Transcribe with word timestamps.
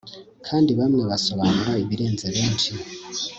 Kandi 0.47 0.71
bamwe 0.79 1.03
basobanura 1.11 1.71
ibirenze 1.83 2.27
benshi 2.35 2.71